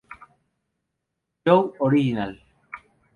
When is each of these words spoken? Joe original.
Joe 1.45 1.75
original. 1.79 2.33